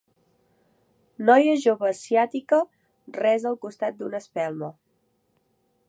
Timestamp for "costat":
3.67-4.01